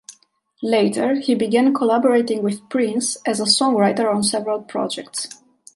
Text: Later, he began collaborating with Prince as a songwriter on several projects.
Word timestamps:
Later, 0.63 1.19
he 1.19 1.35
began 1.35 1.75
collaborating 1.75 2.41
with 2.41 2.67
Prince 2.71 3.17
as 3.23 3.39
a 3.39 3.43
songwriter 3.43 4.11
on 4.11 4.23
several 4.23 4.63
projects. 4.63 5.27